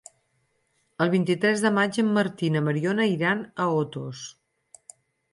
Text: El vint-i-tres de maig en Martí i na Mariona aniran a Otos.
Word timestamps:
El 1.03 1.09
vint-i-tres 1.15 1.59
de 1.65 1.71
maig 1.75 1.99
en 2.03 2.09
Martí 2.15 2.47
i 2.51 2.53
na 2.55 2.63
Mariona 2.69 3.05
aniran 3.09 3.43
a 3.65 3.69
Otos. 3.83 4.23